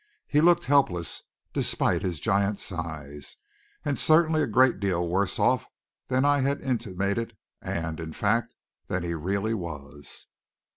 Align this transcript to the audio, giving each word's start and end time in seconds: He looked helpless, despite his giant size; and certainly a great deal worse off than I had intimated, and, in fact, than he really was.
He 0.27 0.41
looked 0.41 0.65
helpless, 0.65 1.21
despite 1.53 2.01
his 2.01 2.19
giant 2.19 2.57
size; 2.59 3.35
and 3.85 3.99
certainly 3.99 4.41
a 4.41 4.47
great 4.47 4.79
deal 4.79 5.07
worse 5.07 5.37
off 5.37 5.67
than 6.07 6.25
I 6.25 6.39
had 6.41 6.59
intimated, 6.59 7.37
and, 7.61 7.99
in 7.99 8.11
fact, 8.11 8.55
than 8.87 9.03
he 9.03 9.13
really 9.13 9.53
was. 9.53 10.25